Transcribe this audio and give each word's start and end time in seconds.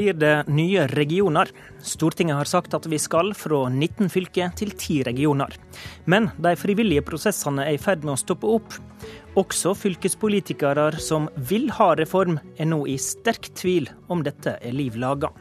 blir 0.00 0.12
det 0.12 0.44
nye 0.48 0.86
regioner. 0.86 1.48
Stortinget 1.82 2.36
har 2.36 2.48
sagt 2.48 2.74
at 2.74 2.86
vi 2.88 2.98
skal 2.98 3.34
fra 3.36 3.66
19 3.68 4.08
fylker 4.08 4.52
til 4.56 4.72
10 4.72 5.02
regioner. 5.10 5.52
Men 6.08 6.30
de 6.40 6.54
frivillige 6.56 7.04
prosessene 7.04 7.66
er 7.68 7.76
i 7.76 7.80
ferd 7.80 8.06
med 8.06 8.14
å 8.14 8.20
stoppe 8.20 8.48
opp. 8.48 8.78
Også 9.36 9.74
fylkespolitikere 9.76 10.94
som 11.04 11.28
vil 11.36 11.68
ha 11.76 11.92
reform, 12.00 12.38
er 12.56 12.70
nå 12.70 12.86
i 12.88 12.96
sterk 12.96 13.50
tvil 13.60 13.90
om 14.08 14.24
dette 14.24 14.56
er 14.56 14.72
liv 14.72 14.96
laga. 14.96 15.34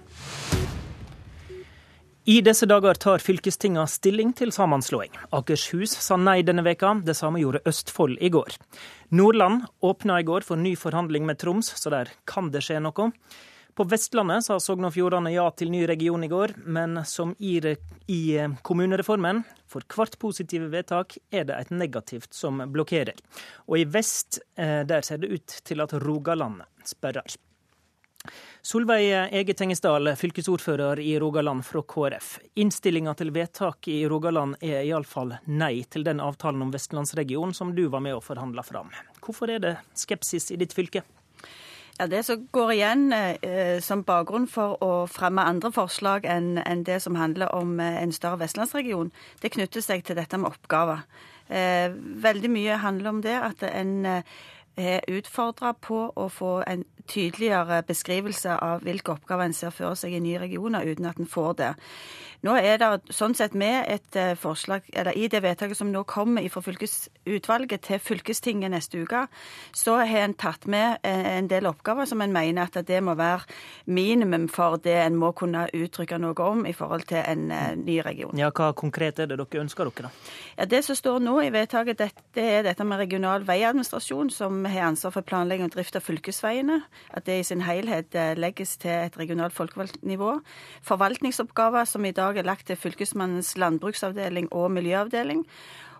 I 2.30 2.42
disse 2.46 2.68
dager 2.70 3.00
tar 3.00 3.24
fylkestinga 3.24 3.86
stilling 3.90 4.34
til 4.38 4.52
sammenslåing. 4.54 5.16
Akershus 5.34 5.96
sa 6.04 6.18
nei 6.20 6.42
denne 6.46 6.66
veka, 6.68 6.98
det 7.02 7.16
samme 7.18 7.40
gjorde 7.40 7.64
Østfold 7.70 8.20
i 8.20 8.30
går. 8.30 8.60
Nordland 9.16 9.64
åpna 9.82 10.20
i 10.20 10.28
går 10.28 10.44
for 10.46 10.60
ny 10.60 10.76
forhandling 10.78 11.26
med 11.26 11.40
Troms, 11.40 11.72
så 11.80 11.96
der 11.96 12.12
kan 12.28 12.52
det 12.52 12.62
skje 12.68 12.84
noe. 12.84 13.08
På 13.80 13.84
Vestlandet 13.84 14.44
sa 14.44 14.58
Sogn 14.60 14.90
og 14.90 14.92
Fjordane 14.92 15.32
ja 15.32 15.46
til 15.56 15.70
ny 15.72 15.86
region 15.88 16.26
i 16.26 16.28
går, 16.28 16.52
men 16.68 17.00
som 17.08 17.30
i, 17.40 17.54
i 18.12 18.18
eh, 18.36 18.56
kommunereformen, 18.68 19.40
for 19.72 19.86
hvert 19.96 20.18
positive 20.20 20.66
vedtak 20.68 21.16
er 21.32 21.46
det 21.48 21.56
et 21.56 21.70
negativt 21.72 22.36
som 22.36 22.60
blokkerer. 22.74 23.16
Og 23.72 23.78
i 23.80 23.86
vest, 23.88 24.42
eh, 24.60 24.82
der 24.84 25.08
ser 25.08 25.22
det 25.22 25.30
ut 25.32 25.56
til 25.64 25.80
at 25.80 25.96
Rogaland 26.04 26.60
sperrer. 26.84 27.38
Solveig 28.60 29.32
Ege 29.40 29.56
Tengesdal, 29.56 30.12
fylkesordfører 30.20 31.00
i 31.00 31.14
Rogaland 31.24 31.64
fra 31.64 31.80
KrF. 31.80 32.34
Innstillinga 32.60 33.14
til 33.16 33.32
vedtak 33.32 33.88
i 33.88 34.02
Rogaland 34.12 34.58
er 34.60 34.84
iallfall 34.90 35.38
nei 35.48 35.86
til 35.88 36.04
den 36.04 36.20
avtalen 36.20 36.68
om 36.68 36.76
vestlandsregionen 36.76 37.56
som 37.56 37.72
du 37.80 37.86
var 37.88 38.04
med 38.04 38.20
å 38.20 38.26
forhandle 38.28 38.68
fram. 38.68 38.92
Hvorfor 39.24 39.56
er 39.56 39.64
det 39.64 39.74
skepsis 40.04 40.52
i 40.52 40.60
ditt 40.60 40.76
fylke? 40.76 41.06
Ja, 42.00 42.08
Det 42.08 42.24
som 42.24 42.48
går 42.52 42.70
igjen 42.72 43.12
eh, 43.14 43.82
som 43.84 44.06
bakgrunn 44.08 44.46
for 44.48 44.78
å 44.80 45.04
fremme 45.12 45.44
andre 45.44 45.68
forslag 45.76 46.24
enn 46.24 46.62
en 46.62 46.86
det 46.88 47.02
som 47.04 47.18
handler 47.20 47.52
om 47.52 47.74
eh, 47.84 47.98
en 48.00 48.14
større 48.16 48.40
vestlandsregion, 48.40 49.10
det 49.42 49.52
knytter 49.52 49.84
seg 49.84 50.06
til 50.08 50.16
dette 50.16 50.40
med 50.40 50.48
oppgaver. 50.48 51.04
Eh, 51.52 51.92
veldig 52.24 52.54
mye 52.54 52.78
handler 52.80 53.12
om 53.12 53.20
det 53.26 53.36
at 53.36 53.66
en 53.68 53.92
eh, 54.08 54.40
er 54.78 55.06
utfordra 55.08 55.74
på 55.74 56.06
å 56.16 56.30
få 56.32 56.60
en 56.68 56.86
tydeligere 57.10 57.82
beskrivelse 57.88 58.56
av 58.62 58.84
hvilke 58.86 59.16
oppgaver 59.16 59.50
en 59.50 59.56
ser 59.56 59.74
for 59.74 59.98
seg 59.98 60.14
i 60.14 60.24
nye 60.24 60.40
regioner, 60.42 60.86
uten 60.86 61.10
at 61.10 61.20
en 61.20 61.30
får 61.30 61.54
det. 61.60 61.74
Nå 62.46 62.54
er 62.56 62.78
det 62.80 63.12
sånn 63.12 63.34
sett 63.36 63.56
med 63.58 63.90
et 63.92 64.16
eh, 64.16 64.32
forslag, 64.40 64.86
eller 64.96 65.18
I 65.18 65.28
det 65.32 65.42
vedtaket 65.44 65.76
som 65.76 65.90
nå 65.92 66.06
kommer 66.08 66.46
fra 66.52 66.62
fylkesutvalget 66.64 67.84
til 67.90 68.00
fylkestinget 68.00 68.72
neste 68.72 69.02
uke, 69.04 69.26
så 69.76 69.98
har 70.00 70.24
en 70.24 70.36
tatt 70.40 70.64
med 70.72 71.04
eh, 71.04 71.26
en 71.34 71.50
del 71.52 71.68
oppgaver 71.68 72.08
som 72.08 72.24
en 72.24 72.32
mener 72.32 72.70
at 72.70 72.80
det 72.88 73.02
må 73.04 73.18
være 73.20 73.44
minimum 73.92 74.48
for 74.48 74.80
det 74.80 74.96
en 75.02 75.18
må 75.20 75.34
kunne 75.36 75.66
uttrykke 75.76 76.22
noe 76.24 76.48
om 76.48 76.64
i 76.70 76.74
forhold 76.76 77.10
til 77.10 77.20
en 77.20 77.50
eh, 77.52 77.74
ny 77.76 78.00
region. 78.08 78.38
Ja, 78.40 78.54
Hva 78.56 78.72
konkret 78.72 79.20
er 79.20 79.28
det 79.28 79.42
dere 79.42 79.64
ønsker 79.66 79.92
dere, 79.92 80.08
da? 80.08 80.32
Ja, 80.56 80.70
Det 80.72 80.84
som 80.88 80.96
står 80.96 81.20
nå 81.26 81.36
i 81.44 81.52
vedtaket, 81.52 82.06
det 82.40 82.48
er 82.56 82.64
dette 82.70 82.88
med 82.88 83.04
regional 83.04 83.44
veiadministrasjon, 83.48 84.32
som 84.32 84.59
har 84.66 84.90
ansvar 84.90 85.14
for 85.16 85.28
planlegging 85.28 85.70
og 85.70 85.76
drift 85.76 85.96
av 85.96 86.04
fylkesveiene. 86.04 86.82
At 87.16 87.28
det 87.30 87.40
i 87.40 87.48
sin 87.48 87.64
helhet 87.64 88.16
legges 88.40 88.76
til 88.82 88.92
et 89.08 89.20
regionalt 89.20 89.56
folkevalgt 89.56 90.02
nivå. 90.04 90.40
Forvaltningsoppgaver 90.88 91.86
som 91.88 92.06
i 92.06 92.16
dag 92.16 92.38
er 92.38 92.48
lagt 92.48 92.68
til 92.68 92.80
Fylkesmannens 92.80 93.56
landbruksavdeling 93.58 94.52
og 94.52 94.72
miljøavdeling. 94.76 95.46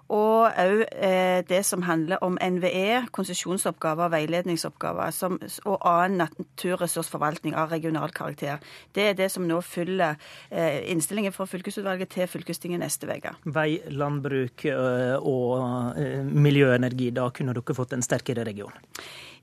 Og 0.10 0.50
òg 0.50 0.84
eh, 0.90 1.42
det 1.46 1.62
som 1.68 1.84
handler 1.86 2.24
om 2.26 2.38
NVE, 2.42 3.06
konsesjonsoppgaver, 3.14 4.10
veiledningsoppgaver 4.14 5.14
som, 5.14 5.38
og 5.70 5.78
annen 5.86 6.24
naturressursforvaltning 6.24 7.54
av 7.54 7.70
regional 7.76 8.14
karakter. 8.16 8.58
Det 8.96 9.10
er 9.12 9.18
det 9.20 9.30
som 9.34 9.46
nå 9.48 9.62
følger 9.62 10.18
eh, 10.50 10.82
innstillingen 10.90 11.36
fra 11.36 11.46
fylkesutvalget 11.50 12.14
til 12.16 12.30
fylkestinget 12.32 12.82
neste 12.82 13.10
uke. 13.10 13.36
Vei, 13.54 13.70
landbruk 13.94 14.66
eh, 14.70 15.16
og 15.20 15.98
miljøenergi, 16.30 17.12
da 17.14 17.30
kunne 17.34 17.54
dere 17.58 17.78
fått 17.78 17.94
en 17.98 18.06
sterkere 18.06 18.48
region? 18.50 18.74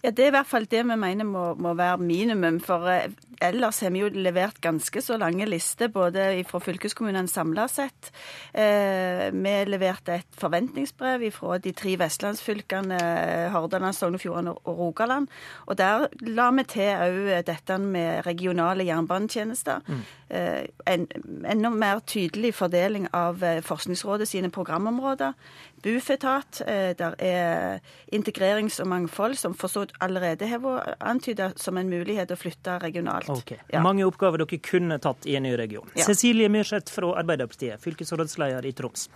Ja, 0.02 0.10
Det 0.10 0.24
er 0.24 0.30
i 0.30 0.34
hvert 0.36 0.48
fall 0.48 0.66
det 0.70 0.82
vi 0.86 0.96
mener 0.96 1.24
må, 1.24 1.54
må 1.58 1.74
være 1.76 1.98
minimum. 1.98 2.60
For 2.64 2.88
eh, 2.90 3.08
ellers 3.42 3.80
har 3.84 3.92
vi 3.94 4.02
jo 4.04 4.10
levert 4.12 4.60
ganske 4.64 5.02
så 5.02 5.16
lange 5.20 5.46
lister, 5.48 5.88
både 5.92 6.28
fra 6.48 6.60
fylkeskommunene 6.62 7.30
samla 7.30 7.66
sett. 7.70 8.10
Eh, 8.52 9.28
vi 9.32 9.54
leverte 9.68 10.20
et 10.20 10.38
forventningsbrev 10.40 11.26
fra 11.34 11.58
de 11.62 11.72
tre 11.76 11.96
vestlandsfylkene 12.00 13.00
eh, 13.00 13.48
Hordaland, 13.54 13.96
Sogn 13.96 14.18
og 14.18 14.24
Fjordane 14.24 14.54
og 14.56 14.82
Rogaland. 14.82 15.30
Og 15.66 15.78
der 15.80 16.06
la 16.28 16.50
vi 16.56 16.66
til 16.76 16.92
òg 17.06 17.32
dette 17.46 17.80
med 17.82 18.26
regionale 18.26 18.86
jernbanetjenester. 18.86 19.82
Mm. 19.86 20.04
En 20.28 21.06
enda 21.46 21.70
mer 21.70 22.00
tydelig 22.02 22.54
fordeling 22.58 23.06
av 23.14 23.44
Forskningsrådet 23.62 24.26
sine 24.28 24.50
programområder. 24.50 25.36
Bufetat, 25.84 26.62
der 26.98 27.14
er 27.22 27.78
integrerings 28.10 28.80
og 28.82 28.88
mangfold, 28.90 29.36
som 29.38 29.54
for 29.54 29.70
så 29.70 29.84
allerede 30.02 30.48
har 30.50 30.58
vært 30.64 30.96
antyda 30.98 31.52
som 31.60 31.78
en 31.78 31.86
mulighet 31.92 32.32
å 32.34 32.38
flytte 32.40 32.74
regionalt. 32.82 33.30
Okay. 33.30 33.60
Ja. 33.70 33.84
Mange 33.86 34.02
oppgaver 34.08 34.42
dere 34.42 34.58
kunne 34.58 34.98
tatt 34.98 35.28
i 35.30 35.36
en 35.38 35.46
ny 35.46 35.54
region. 35.60 35.86
Ja. 35.94 36.08
Cecilie 36.08 36.50
Myrseth 36.50 36.90
fra 36.90 37.12
Arbeiderpartiet, 37.22 37.78
fylkesrådsleder 37.86 38.66
i 38.66 38.74
Troms. 38.74 39.06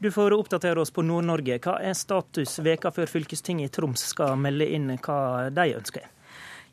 Du 0.00 0.08
får 0.14 0.32
oppdatere 0.38 0.80
oss 0.80 0.94
på 0.94 1.04
Nord-Norge. 1.04 1.60
Hva 1.60 1.76
er 1.84 1.92
status 1.98 2.56
veka 2.64 2.94
før 2.94 3.12
fylkestinget 3.18 3.68
i 3.68 3.76
Troms 3.82 4.08
skal 4.14 4.38
melde 4.40 4.72
inn 4.72 4.88
hva 4.96 5.50
de 5.52 5.70
ønsker? 5.76 6.08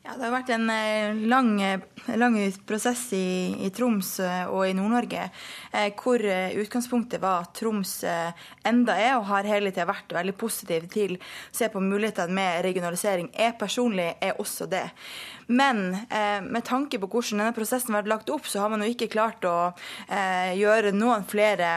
Ja, 0.02 0.16
Det 0.18 0.24
har 0.26 0.32
vært 0.34 0.48
en 0.50 0.70
eh, 0.72 1.18
lang, 1.30 1.50
eh, 1.62 1.82
lang 2.18 2.34
prosess 2.66 3.04
i, 3.14 3.54
i, 3.62 3.68
Troms 3.70 4.16
eh, 4.18 4.48
og 4.50 4.64
i 4.66 4.72
Nord-Norge, 4.74 5.28
hvor 6.00 6.24
utgangspunktet 6.58 7.22
var 7.22 7.44
at 7.44 7.52
Troms 7.54 7.92
enda 8.66 8.96
er 8.98 9.14
og 9.14 9.28
har 9.30 9.46
hele 9.46 9.70
tida 9.70 9.86
vært 9.86 10.10
veldig 10.12 10.34
positiv 10.36 10.88
til 10.90 11.14
å 11.16 11.22
se 11.54 11.70
på 11.70 11.80
mulighetene 11.80 12.34
med 12.34 12.64
regionalisering. 12.66 13.30
Jeg 13.30 13.54
personlig 13.62 14.10
er 14.18 14.42
også 14.42 14.66
det. 14.66 14.88
Men 15.46 15.94
eh, 16.10 16.42
med 16.42 16.64
tanke 16.66 16.98
på 16.98 17.08
hvordan 17.08 17.42
denne 17.42 17.56
prosessen 17.56 17.94
har 17.94 18.02
vært 18.02 18.12
lagt 18.12 18.30
opp, 18.34 18.46
så 18.48 18.62
har 18.62 18.72
man 18.72 18.82
jo 18.84 18.90
ikke 18.92 19.10
klart 19.12 19.44
å 19.46 19.72
eh, 20.08 20.52
gjøre 20.58 20.94
noen 20.96 21.26
flere 21.28 21.74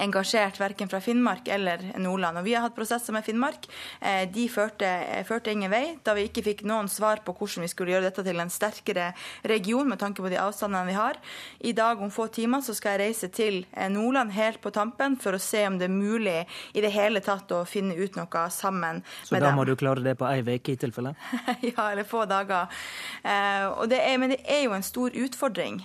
engasjert 0.00 0.56
verken 0.60 0.88
fra 0.88 1.00
Finnmark 1.00 1.48
eller 1.48 1.82
Nordland. 2.00 2.38
Og 2.38 2.44
Vi 2.44 2.54
har 2.54 2.64
hatt 2.64 2.76
prosesser 2.76 3.12
med 3.12 3.24
Finnmark. 3.24 3.66
Eh, 4.00 4.24
de 4.32 4.48
førte, 4.48 4.88
førte, 5.28 5.52
ingen 5.52 5.70
vei, 5.70 5.98
da 6.04 6.14
vi 6.16 6.24
ikke 6.28 6.44
fikk 6.46 6.62
noen 6.68 6.88
svar 6.88 7.20
på 7.24 7.34
hvordan 7.36 7.66
vi 7.66 7.68
skulle 7.68 7.92
gjøre 7.92 8.08
dette 8.08 8.24
til 8.24 8.40
en 8.40 8.52
sterkere 8.52 9.10
region 9.44 9.88
med 9.88 10.00
tanke 10.00 10.24
på 10.24 10.30
de 10.32 10.40
avstandene 10.40 10.88
vi 10.88 10.96
har. 10.96 11.20
I 11.60 11.74
dag 11.76 12.00
om 12.00 12.10
få 12.10 12.28
timer 12.32 12.64
så 12.64 12.74
skal 12.74 12.96
jeg 12.96 13.12
reise 13.12 13.28
til 13.28 13.66
eh, 13.72 13.90
Nordland 13.92 14.32
helt 14.32 14.62
på 14.64 14.72
tampen 14.72 15.18
for 15.20 15.36
å 15.36 15.42
se 15.42 15.66
om 15.68 15.76
det 15.80 15.90
er 15.90 15.94
mulig 15.94 16.38
i 16.72 16.84
det 16.84 16.92
hele 16.94 17.20
tatt 17.20 17.52
å 17.52 17.64
finne 17.68 17.96
ut 17.98 18.16
noe 18.16 18.46
sammen 18.48 19.02
så 19.22 19.34
med 19.34 19.42
dem. 19.42 19.50
Så 19.50 19.50
da 19.50 19.54
må 19.56 19.68
du 19.68 19.74
klare 19.76 20.00
det 20.04 20.16
på 20.16 20.28
ei 20.30 20.40
uke 20.40 20.72
i 20.72 20.78
tilfelle? 20.80 21.12
ja, 21.68 21.90
eller 21.90 22.08
få 22.08 22.24
dager. 22.30 22.72
Eh, 23.20 23.68
det 23.92 24.00
er, 24.00 24.16
men 24.16 24.32
det 24.32 24.40
er 24.48 24.64
jo 24.64 24.72
en 24.72 24.86
stor 24.86 25.12
utfordring, 25.12 25.82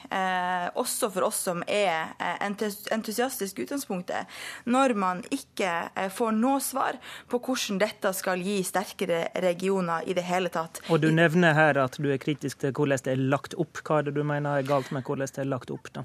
også 0.78 1.09
for 1.12 1.28
oss 1.28 1.39
som 1.47 1.59
er 1.68 2.13
entusiastiske 2.53 3.66
utgangspunkt 3.66 3.96
utgangspunktet, 3.97 4.27
når 4.65 4.93
man 4.95 5.23
ikke 5.31 5.89
eh, 5.95 6.09
får 6.09 6.31
noe 6.37 6.59
svar 6.61 6.97
på 7.29 7.39
hvordan 7.39 7.79
dette 7.79 8.13
skal 8.13 8.41
gi 8.41 8.61
sterkere 8.63 9.27
regioner 9.41 10.03
i 10.07 10.13
det 10.13 10.25
hele 10.27 10.49
tatt. 10.49 10.81
Og 10.89 11.01
Du 11.01 11.11
nevner 11.11 11.53
her 11.53 11.77
at 11.77 11.97
du 11.97 12.11
er 12.11 12.17
kritisk 12.17 12.59
til 12.59 12.71
hvordan 12.71 12.99
det 13.03 13.13
er 13.13 13.27
lagt 13.29 13.53
opp. 13.57 13.77
Hva 13.83 13.99
er 13.99 14.09
det 14.09 14.15
du 14.15 14.23
mener 14.23 14.57
er 14.57 14.67
galt 14.67 14.91
med 14.91 15.03
hvordan 15.03 15.27
det 15.27 15.43
er 15.43 15.49
lagt 15.49 15.71
opp? 15.71 15.91
da? 15.93 16.03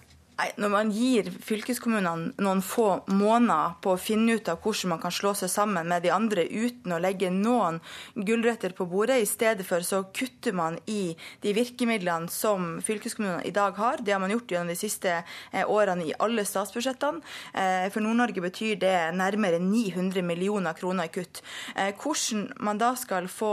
Når 0.61 0.73
man 0.73 0.91
gir 0.95 1.29
fylkeskommunene 1.43 2.33
noen 2.43 2.63
få 2.65 3.03
måneder 3.13 3.77
på 3.83 3.95
å 3.95 4.01
finne 4.01 4.37
ut 4.39 4.49
av 4.51 4.61
hvordan 4.63 4.95
man 4.95 5.03
kan 5.03 5.15
slå 5.15 5.35
seg 5.39 5.51
sammen 5.53 5.89
med 5.89 6.05
de 6.05 6.13
andre 6.15 6.45
uten 6.49 6.95
å 6.95 7.01
legge 7.03 7.31
noen 7.33 7.81
gulrøtter 8.15 8.75
på 8.77 8.87
bordet, 8.91 9.21
i 9.23 9.29
stedet 9.29 9.67
for 9.67 9.85
så 9.87 10.03
kutter 10.15 10.55
man 10.57 10.79
i 10.91 11.15
de 11.45 11.55
virkemidlene 11.57 12.31
som 12.33 12.79
fylkeskommunene 12.85 13.47
i 13.49 13.55
dag 13.55 13.77
har. 13.79 14.03
Det 14.03 14.15
har 14.15 14.23
man 14.23 14.33
gjort 14.35 14.53
gjennom 14.53 14.73
de 14.73 14.79
siste 14.79 15.15
eh, 15.19 15.65
årene 15.65 16.09
i 16.09 16.17
alle 16.23 16.45
statsbudsjettene. 16.49 17.23
Eh, 17.55 17.87
for 17.93 18.05
Nord-Norge 18.05 18.45
betyr 18.45 18.81
det 18.83 18.97
nærmere 19.19 19.61
900 19.63 20.25
millioner 20.27 20.77
kroner 20.79 21.09
i 21.09 21.15
kutt. 21.15 21.43
Eh, 21.77 21.93
hvordan 21.99 22.49
man 22.63 22.81
da 22.81 22.93
skal 22.99 23.29
få 23.31 23.53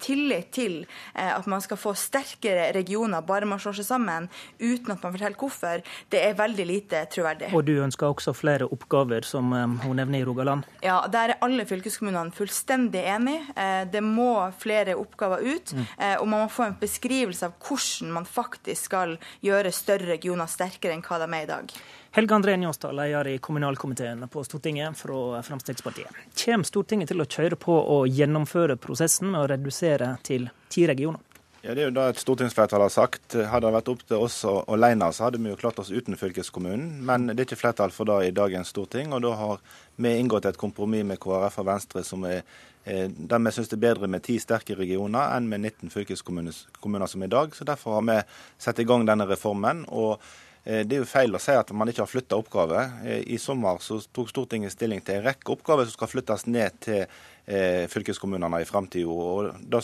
tillit 0.00 0.50
til 0.54 0.74
at 1.14 1.46
man 1.50 1.62
skal 1.62 1.78
få 1.78 1.92
sterkere 1.98 2.70
regioner 2.74 3.24
bare 3.26 3.46
man 3.48 3.60
slår 3.62 3.76
seg 3.78 3.86
sammen, 3.86 4.28
uten 4.58 4.94
at 4.94 5.02
man 5.02 5.14
forteller 5.14 5.38
hvorfor, 5.38 5.82
det 6.12 6.23
er 6.24 6.36
veldig 6.38 6.66
lite 6.68 7.02
troverdig. 7.12 7.50
Og 7.54 7.64
du 7.66 7.74
ønsker 7.84 8.08
også 8.08 8.34
flere 8.36 8.68
oppgaver, 8.72 9.26
som 9.26 9.52
eh, 9.56 9.66
hun 9.84 9.98
nevner 10.00 10.20
i 10.20 10.26
Rogaland? 10.26 10.68
Ja, 10.84 11.02
der 11.10 11.34
er 11.34 11.42
alle 11.44 11.66
fylkeskommunene 11.68 12.34
fullstendig 12.34 13.02
enig. 13.14 13.36
Eh, 13.56 13.82
det 13.90 14.02
må 14.04 14.30
flere 14.58 14.96
oppgaver 15.00 15.44
ut. 15.44 15.74
Mm. 15.74 15.84
Eh, 15.98 16.16
og 16.20 16.28
man 16.28 16.44
må 16.44 16.52
få 16.52 16.68
en 16.68 16.78
beskrivelse 16.80 17.50
av 17.50 17.58
hvordan 17.60 18.14
man 18.14 18.28
faktisk 18.28 18.90
skal 18.90 19.18
gjøre 19.44 19.72
større 19.74 20.14
regioner 20.14 20.50
sterkere 20.50 20.96
enn 20.96 21.04
hva 21.04 21.20
de 21.22 21.28
er 21.30 21.46
i 21.46 21.50
dag. 21.50 21.76
Helge 22.14 22.36
André 22.36 22.54
Njåstad, 22.56 22.94
leder 22.94 23.26
i 23.32 23.38
kommunalkomiteen 23.42 24.28
på 24.30 24.44
Stortinget 24.46 24.94
fra 24.94 25.40
Fremskrittspartiet. 25.42 26.20
Kommer 26.44 26.68
Stortinget 26.68 27.10
til 27.10 27.24
å 27.24 27.26
kjøre 27.26 27.58
på 27.58 27.74
og 27.74 28.06
gjennomføre 28.06 28.76
prosessen 28.78 29.32
med 29.32 29.40
å 29.42 29.48
redusere 29.50 30.12
til 30.22 30.46
ti 30.70 30.86
regioner? 30.86 31.33
Ja, 31.64 31.72
Det 31.74 31.80
er 31.80 31.86
jo 31.88 31.92
det 31.96 32.02
et 32.12 32.18
stortingsflertall 32.20 32.82
har 32.84 32.90
sagt. 32.92 33.34
Hadde 33.48 33.64
det 33.64 33.72
vært 33.72 33.86
opp 33.88 34.02
til 34.04 34.20
oss 34.20 34.42
alene, 34.44 35.06
så 35.16 35.24
hadde 35.24 35.38
vi 35.40 35.48
jo 35.48 35.56
klart 35.56 35.78
oss 35.80 35.88
uten 35.88 36.18
fylkeskommunen. 36.20 36.98
Men 37.08 37.30
det 37.30 37.38
er 37.38 37.46
ikke 37.46 37.56
flertall 37.62 37.94
for 37.94 38.04
det 38.10 38.18
i 38.26 38.34
dagens 38.36 38.68
storting, 38.74 39.14
og 39.16 39.22
da 39.24 39.32
har 39.40 39.62
vi 39.96 40.12
inngått 40.12 40.44
et 40.50 40.60
kompromiss 40.60 41.06
med 41.08 41.22
KrF 41.24 41.56
og 41.62 41.68
Venstre 41.70 42.04
som 42.04 42.26
er 42.28 42.42
eh, 42.84 43.08
der 43.08 43.40
vi 43.40 43.54
syns 43.56 43.72
det 43.72 43.78
er 43.78 43.86
bedre 43.86 44.10
med 44.12 44.26
ti 44.26 44.36
sterke 44.42 44.76
regioner 44.76 45.32
enn 45.38 45.48
med 45.48 45.64
19 45.64 45.94
fylkeskommuner 45.94 47.08
som 47.08 47.24
i 47.24 47.32
dag. 47.32 47.56
Så 47.56 47.64
Derfor 47.64 47.96
har 47.96 48.04
vi 48.10 48.20
satt 48.58 48.84
i 48.84 48.84
gang 48.84 49.08
denne 49.08 49.24
reformen. 49.24 49.86
og 49.88 50.20
Eh, 50.64 50.80
det 50.86 50.96
er 50.96 51.02
jo 51.02 51.08
feil 51.08 51.36
å 51.36 51.40
si 51.42 51.52
at 51.52 51.70
man 51.76 51.90
ikke 51.92 52.04
har 52.04 52.10
flytta 52.10 52.38
oppgaver. 52.40 52.92
Eh, 53.04 53.22
I 53.36 53.38
sommer 53.40 53.80
så 53.84 53.98
tok 54.16 54.30
Stortinget 54.32 54.72
stilling 54.72 55.02
til 55.04 55.18
en 55.18 55.26
rekke 55.26 55.52
oppgaver 55.52 55.84
som 55.84 55.98
skal 55.98 56.12
flyttes 56.14 56.46
ned 56.48 56.78
til 56.86 57.02
eh, 57.04 57.22
fylkeskommunene 57.44 58.62
i 58.62 58.64
framtida. 58.64 59.50
Ja, 59.68 59.80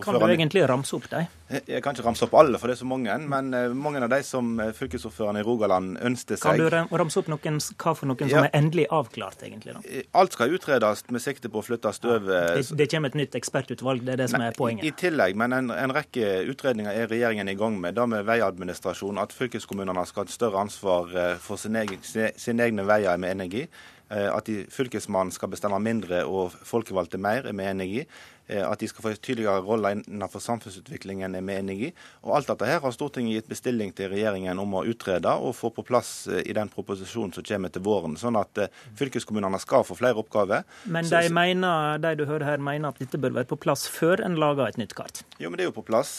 kan 0.00 0.16
du 0.16 0.24
egentlig 0.24 0.62
ramse 0.68 0.96
opp 0.96 1.08
dem? 1.10 1.26
Jeg 1.68 1.82
kan 1.84 1.92
ikke 1.92 2.06
ramse 2.06 2.24
opp 2.24 2.34
alle, 2.40 2.56
for 2.58 2.70
det 2.70 2.78
er 2.78 2.80
så 2.80 2.88
mange. 2.88 3.16
Men 3.28 3.50
mange 3.76 4.00
av 4.00 4.08
de 4.08 4.22
som 4.24 4.54
fylkesordføreren 4.78 5.36
i 5.42 5.44
Rogaland 5.44 5.98
ønsker 6.00 6.40
seg 6.40 6.56
Kan 6.56 6.62
du 6.62 6.96
ramse 6.96 7.20
opp 7.20 7.28
noen, 7.28 7.60
hva 7.60 7.92
for 7.92 8.08
noen 8.08 8.24
ja. 8.24 8.38
som 8.38 8.48
er 8.48 8.56
endelig 8.56 8.86
avklart, 8.94 9.44
egentlig? 9.44 9.76
da? 9.76 10.02
Alt 10.16 10.38
skal 10.38 10.56
utredes 10.56 11.04
med 11.12 11.22
sikte 11.22 11.52
på 11.52 11.60
å 11.60 11.66
flytte 11.66 11.92
støvet. 11.94 12.32
Ja, 12.32 12.56
det, 12.56 12.66
det, 12.80 12.88
kommer 12.92 13.12
et 13.12 13.18
nytt 13.20 13.36
ekspertutvalg, 13.38 14.04
det 14.06 14.16
er 14.16 14.24
det 14.24 14.30
som 14.32 14.44
er 14.44 14.56
poenget? 14.56 14.86
I, 14.88 14.94
tillegg, 15.04 15.36
men 15.40 15.56
en, 15.56 15.72
en, 15.74 15.94
rekke 15.94 16.44
utredninger 16.50 17.04
er 17.04 17.10
regjeringen 17.10 17.52
i 17.52 17.56
gang 17.58 17.76
med. 17.80 17.96
Da 17.98 18.06
med 18.10 18.26
veiadministrasjon, 18.28 19.20
at 19.22 19.34
fylkeskommunene 19.36 20.06
skal 20.08 20.24
ha 20.24 20.28
et 20.30 20.34
større 20.34 20.62
ansvar 20.64 21.12
eh, 21.12 21.34
for 21.42 21.60
sine 21.60 21.84
egne, 21.84 22.30
sin 22.40 22.62
egne 22.64 22.86
veier, 22.88 23.20
med 23.20 23.34
vi 23.34 23.34
enig 23.34 23.60
i. 23.60 23.66
Eh, 23.66 23.93
at 24.10 24.48
Fylkesmannen 24.70 25.32
skal 25.32 25.50
bestemme 25.52 25.78
mindre 25.82 26.24
og 26.28 26.52
folkevalgte 26.66 27.18
mer, 27.18 27.48
er 27.48 27.56
vi 27.56 27.68
enig 27.70 27.86
i. 27.88 28.02
Eh, 28.46 28.70
at 28.70 28.78
de 28.78 28.88
skal 28.88 29.02
få 29.02 29.08
en 29.14 29.16
tydeligere 29.16 29.62
rolle 29.64 29.94
innenfor 29.96 30.42
samfunnsutviklingen, 30.44 31.34
er 31.34 31.44
vi 31.44 31.54
enig 31.56 31.76
i. 31.88 31.90
Og 32.26 32.34
alt 32.36 32.50
dette 32.50 32.68
her 32.68 32.82
har 32.84 32.92
Stortinget 32.92 33.38
gitt 33.38 33.48
bestilling 33.48 33.94
til 33.96 34.10
regjeringen 34.12 34.58
om 34.60 34.76
å 34.76 34.84
utrede 34.84 35.32
og 35.40 35.54
få 35.56 35.70
på 35.72 35.84
plass 35.86 36.26
eh, 36.28 36.42
i 36.44 36.56
den 36.56 36.68
proposisjonen 36.72 37.32
som 37.32 37.46
kommer 37.46 37.72
til 37.72 37.84
våren. 37.86 38.18
Sånn 38.20 38.36
at 38.36 38.60
eh, 38.60 38.82
fylkeskommunene 39.00 39.60
skal 39.62 39.86
få 39.88 39.96
flere 39.96 40.20
oppgaver. 40.20 40.66
Men 40.84 41.08
de, 41.08 41.22
mener, 41.32 42.02
de 42.04 42.12
du 42.20 42.26
hører 42.28 42.50
her, 42.52 42.60
mener 42.60 42.92
at 42.92 43.00
dette 43.00 43.20
bør 43.20 43.38
være 43.38 43.48
på 43.54 43.60
plass 43.64 43.86
før 43.88 44.20
en 44.26 44.36
lager 44.40 44.68
et 44.68 44.80
nytt 44.80 44.92
kart? 44.98 45.22
Jo, 45.40 45.48
men 45.48 45.58
det 45.58 45.66
er 45.66 45.70
jo 45.70 45.78
på 45.78 45.86
plass. 45.88 46.18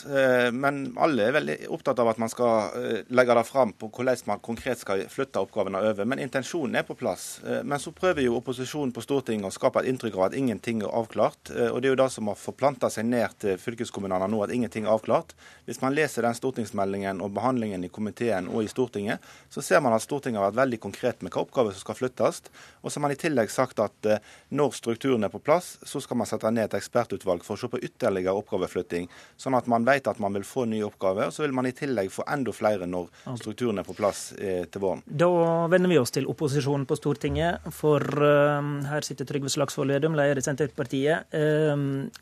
Men 0.53 0.81
alle 1.01 1.27
er 1.27 1.35
veldig 1.35 1.55
opptatt 1.73 1.99
av 2.01 2.09
at 2.11 2.19
man 2.21 2.31
skal 2.31 3.05
legge 3.13 3.35
det 3.37 3.43
fram 3.47 3.71
på 3.77 3.89
hvordan 3.93 4.25
man 4.29 4.41
konkret 4.43 4.81
skal 4.81 5.03
flytte 5.11 5.41
oppgavene 5.41 5.81
over. 5.91 6.07
Men 6.09 6.21
intensjonen 6.23 6.77
er 6.79 6.85
på 6.87 6.97
plass. 6.97 7.39
Men 7.43 7.79
så 7.81 7.93
prøver 7.95 8.25
jo 8.25 8.37
opposisjonen 8.39 8.93
på 8.95 9.03
Stortinget 9.05 9.49
å 9.49 9.55
skape 9.55 9.81
et 9.81 9.89
inntrykk 9.91 10.17
av 10.19 10.27
at 10.29 10.37
ingenting 10.37 10.83
er 10.83 10.93
avklart. 10.93 11.51
Og 11.71 11.81
det 11.81 11.89
er 11.89 11.95
jo 11.95 11.99
det 12.01 12.11
som 12.15 12.31
har 12.31 12.39
forplanta 12.39 12.89
seg 12.91 13.07
ned 13.09 13.35
til 13.43 13.59
fylkeskommunene 13.61 14.29
nå, 14.31 14.41
at 14.45 14.53
ingenting 14.55 14.87
er 14.87 14.95
avklart. 14.95 15.35
Hvis 15.67 15.81
man 15.83 15.95
leser 15.95 16.25
den 16.25 16.37
stortingsmeldingen 16.37 17.21
og 17.23 17.33
behandlingen 17.35 17.83
i 17.83 17.91
komiteen 17.91 18.49
og 18.51 18.63
i 18.63 18.71
Stortinget, 18.71 19.23
så 19.51 19.63
ser 19.65 19.83
man 19.83 19.95
at 19.95 20.03
Stortinget 20.03 20.39
har 20.39 20.51
vært 20.51 20.61
veldig 20.63 20.79
konkret 20.83 21.23
med 21.25 21.33
hva 21.33 21.43
oppgaver 21.45 21.75
som 21.75 21.83
skal 21.83 21.99
flyttes. 21.99 22.41
Og 22.81 22.91
så 22.91 22.99
har 22.99 23.05
man 23.07 23.15
i 23.15 23.19
tillegg 23.19 23.51
sagt 23.51 23.81
at 23.83 24.09
eh, 24.09 24.23
når 24.55 24.75
strukturen 24.77 25.25
er 25.27 25.33
på 25.33 25.41
plass, 25.43 25.75
så 25.83 26.01
skal 26.03 26.19
man 26.19 26.29
sette 26.29 26.51
ned 26.53 26.69
et 26.69 26.77
ekspertutvalg 26.79 27.45
for 27.45 27.57
å 27.57 27.61
se 27.61 27.69
på 27.71 27.81
ytterligere 27.83 28.35
oppgaveflytting, 28.39 29.09
sånn 29.41 29.57
at 29.57 29.69
man 29.71 29.87
vet 29.87 30.07
at 30.11 30.21
man 30.23 30.35
vil 30.37 30.45
få 30.47 30.67
nye 30.69 30.85
oppgaver. 30.87 31.29
Og 31.29 31.35
så 31.35 31.45
vil 31.45 31.55
man 31.55 31.69
i 31.69 31.75
tillegg 31.75 32.11
få 32.13 32.27
enda 32.31 32.53
flere 32.55 32.87
når 32.89 33.09
strukturen 33.41 33.81
er 33.81 33.87
på 33.87 33.97
plass 33.97 34.27
eh, 34.37 34.63
til 34.69 34.83
våren. 34.85 35.03
Da 35.05 35.29
vender 35.71 35.91
vi 35.91 35.99
oss 36.01 36.13
til 36.15 36.29
opposisjonen 36.31 36.85
på 36.87 36.97
Stortinget, 36.99 37.65
for 37.75 38.03
uh, 38.21 38.61
her 38.89 39.05
sitter 39.05 39.27
Trygve 39.27 39.51
Slagsvold 39.51 39.93
Vedum, 39.95 40.15
leder 40.17 40.39
i 40.39 40.45
Senterpartiet. 40.45 41.33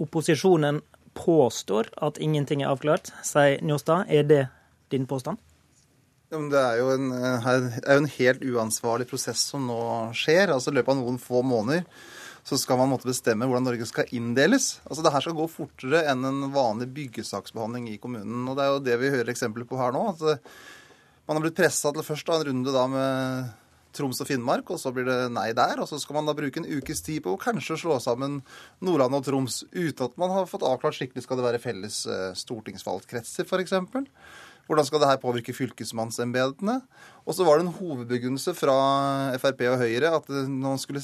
Opposisjonen 0.03 0.81
påstår 1.17 1.91
at 2.01 2.17
ingenting 2.17 2.63
er 2.63 2.73
avklart, 2.73 3.11
sier 3.25 3.61
Njåstad. 3.61 4.09
Er 4.09 4.23
det 4.27 4.43
din 4.93 5.07
påstand? 5.09 5.41
Det 6.33 6.57
er 6.57 6.79
jo 6.81 6.89
en, 6.95 7.11
er 7.13 7.93
jo 7.93 7.99
en 8.01 8.09
helt 8.15 8.41
uansvarlig 8.41 9.05
prosess 9.11 9.43
som 9.51 9.67
nå 9.69 9.79
skjer. 10.17 10.49
altså 10.49 10.71
I 10.71 10.79
løpet 10.79 10.95
av 10.95 11.01
noen 11.03 11.21
få 11.21 11.43
måneder 11.45 11.85
så 12.43 12.57
skal 12.59 12.79
man 12.81 12.89
måtte 12.91 13.07
bestemme 13.07 13.47
hvordan 13.47 13.63
Norge 13.69 13.85
skal 13.87 14.09
inndeles. 14.15 14.81
Altså 14.83 15.03
Det 15.05 15.13
her 15.13 15.23
skal 15.23 15.37
gå 15.37 15.47
fortere 15.51 16.03
enn 16.11 16.25
en 16.27 16.47
vanlig 16.51 16.89
byggesaksbehandling 16.95 17.87
i 17.93 17.99
kommunen. 18.01 18.47
og 18.49 18.57
Det 18.57 18.63
er 18.65 18.71
jo 18.73 18.85
det 18.89 18.97
vi 18.99 19.11
hører 19.13 19.31
eksempler 19.31 19.67
på 19.69 19.79
her 19.79 19.93
nå. 19.95 20.09
at 20.11 20.49
Man 21.27 21.37
har 21.37 21.45
blitt 21.45 21.59
pressa 21.61 21.93
til 21.93 22.03
først 22.03 22.27
da, 22.27 22.39
en 22.41 22.49
runde 22.49 22.73
da 22.73 22.87
med 22.91 23.53
Troms 23.93 24.21
og 24.23 24.29
Finnmark, 24.29 24.71
og 24.73 24.79
så 24.81 24.91
blir 24.93 25.05
det 25.07 25.17
nei 25.33 25.49
der. 25.57 25.81
Og 25.83 25.89
så 25.89 25.99
skal 26.01 26.17
man 26.17 26.29
da 26.29 26.35
bruke 26.37 26.61
en 26.61 26.69
ukes 26.69 27.03
tid 27.05 27.23
på 27.25 27.33
å 27.33 27.41
kanskje 27.41 27.77
slå 27.83 27.99
sammen 28.03 28.41
Nordland 28.83 29.19
og 29.19 29.27
Troms 29.27 29.61
uten 29.71 30.07
at 30.07 30.17
man 30.21 30.33
har 30.33 30.49
fått 30.49 30.65
avklart 30.67 30.97
skikkelig 30.97 31.25
skal 31.25 31.39
det 31.39 31.45
være 31.45 31.61
felles 31.63 32.03
eh, 32.09 32.31
stortingsvalgkretser, 32.39 33.47
f.eks. 33.47 33.77
Hvordan 34.63 34.87
skal 34.87 35.01
det 35.03 35.09
her 35.11 35.21
påvirke 35.21 35.55
fylkesmannsembetene? 35.55 36.77
Og 37.27 37.35
så 37.35 37.45
var 37.47 37.59
det 37.59 37.67
en 37.67 37.77
hovedbegrunnelse 37.77 38.55
fra 38.55 38.75
Frp 39.41 39.65
og 39.73 39.81
Høyre 39.83 40.13
at 40.19 40.29
man 40.47 40.79
skulle 40.81 41.03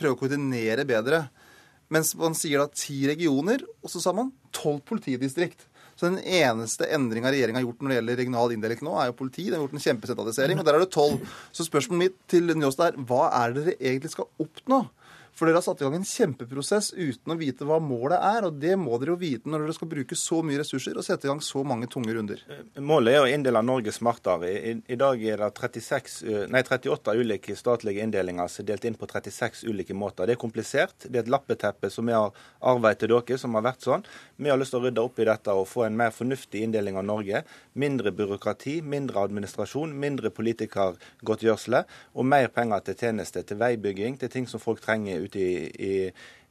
prøve 0.00 0.16
å 0.16 0.20
koordinere 0.22 0.86
bedre. 0.88 1.26
Mens 1.92 2.14
man 2.16 2.36
sier 2.36 2.62
da 2.62 2.70
ti 2.72 3.02
regioner, 3.06 3.62
og 3.84 3.92
så 3.92 4.00
sa 4.00 4.14
man 4.16 4.32
tolv 4.56 4.80
politidistrikt. 4.88 5.66
Så 5.94 6.08
den 6.08 6.18
eneste 6.18 6.88
endringa 6.94 7.30
regjeringa 7.30 7.60
har 7.60 7.66
gjort 7.66 7.82
når 7.82 7.92
det 7.92 7.98
gjelder 8.00 8.20
regional 8.20 8.54
inndeling 8.54 8.82
nå, 8.84 8.96
er 8.98 9.10
jo 9.10 9.18
politi. 9.18 9.46
Den 9.46 9.58
har 9.58 9.64
gjort 9.66 9.78
en 9.78 9.84
kjempesentralisering, 9.86 10.60
og 10.60 10.66
der 10.66 10.78
er 10.78 10.84
det 10.84 10.90
tolv. 10.94 11.22
Så 11.54 11.66
spørsmålet 11.68 12.02
mitt 12.02 12.18
til 12.30 12.50
Njåstad 12.50 12.92
er 12.94 13.08
hva 13.08 13.28
er 13.42 13.54
det 13.54 13.66
dere 13.68 13.78
egentlig 13.92 14.14
skal 14.14 14.30
oppnå? 14.42 14.84
For 15.34 15.48
dere 15.48 15.58
har 15.58 15.64
satt 15.66 15.80
i 15.82 15.84
gang 15.84 15.96
en 15.98 16.06
kjempeprosess 16.06 16.92
uten 16.94 17.32
å 17.34 17.36
vite 17.38 17.66
hva 17.66 17.80
målet 17.82 18.22
er. 18.22 18.46
Og 18.46 18.58
det 18.62 18.76
må 18.78 18.94
dere 19.02 19.14
jo 19.14 19.18
vite 19.18 19.50
når 19.50 19.64
dere 19.64 19.74
skal 19.74 19.90
bruke 19.90 20.18
så 20.18 20.38
mye 20.46 20.60
ressurser 20.60 20.94
og 20.94 21.06
sette 21.06 21.26
i 21.26 21.30
gang 21.30 21.40
så 21.42 21.64
mange 21.66 21.88
tunge 21.90 22.14
runder. 22.14 22.44
Eh, 22.46 22.78
målet 22.78 23.16
er 23.16 23.24
å 23.24 23.30
inndele 23.30 23.62
Norge 23.66 23.90
smartere. 23.94 24.52
I, 24.54 24.76
i 24.94 24.98
dag 25.00 25.24
er 25.26 25.42
det 25.42 25.50
36, 25.58 26.20
eh, 26.30 26.44
nei, 26.54 26.62
38 26.62 27.16
ulike 27.18 27.56
statlige 27.58 28.06
inndelinger 28.06 28.50
som 28.52 28.62
er 28.62 28.68
delt 28.70 28.86
inn 28.86 28.98
på 29.00 29.08
36 29.10 29.64
ulike 29.66 29.96
måter. 29.98 30.30
Det 30.30 30.36
er 30.36 30.42
komplisert. 30.44 31.08
Det 31.08 31.18
er 31.18 31.24
et 31.24 31.32
lappeteppe 31.34 31.90
som 31.90 32.06
vi 32.06 32.14
har 32.14 32.30
arvet 32.62 33.02
til 33.02 33.10
dere, 33.16 33.40
som 33.40 33.58
har 33.58 33.66
vært 33.66 33.88
sånn. 33.88 34.06
Vi 34.38 34.52
har 34.52 34.60
lyst 34.60 34.74
til 34.76 34.84
å 34.84 34.86
rydde 34.86 35.02
opp 35.02 35.18
i 35.18 35.26
dette 35.26 35.58
og 35.58 35.66
få 35.70 35.88
en 35.88 35.98
mer 35.98 36.14
fornuftig 36.14 36.62
inndeling 36.62 37.00
av 37.00 37.08
Norge. 37.10 37.42
Mindre 37.74 38.14
byråkrati, 38.14 38.76
mindre 38.86 39.26
administrasjon, 39.26 39.98
mindre 39.98 40.30
politikergodtgjørelse 40.34 41.84
og 42.14 42.30
mer 42.30 42.54
penger 42.54 42.86
til 42.86 43.00
tjenester, 43.02 43.42
til 43.42 43.58
veibygging, 43.58 44.22
til 44.22 44.30
ting 44.30 44.46
som 44.46 44.62
folk 44.62 44.78
trenger 44.84 45.23
ute 45.24 45.40
i, 45.40 45.68
i, 45.88 45.92